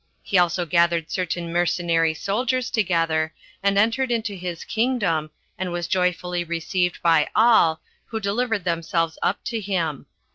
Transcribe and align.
He 0.23 0.39
also 0.39 0.65
gathered 0.65 1.11
certain 1.11 1.53
mercenary 1.53 2.15
soldiers 2.15 2.71
together, 2.71 3.35
and 3.61 3.77
entered 3.77 4.09
into 4.09 4.33
his 4.33 4.63
kingdom, 4.63 5.29
and 5.59 5.71
was 5.71 5.87
joyfully 5.87 6.43
received 6.43 6.99
by 7.03 7.29
all, 7.35 7.81
who 8.07 8.19
delivered 8.19 8.63
themselves 8.63 9.19
up 9.21 9.43
to 9.43 9.59
him. 9.61 10.07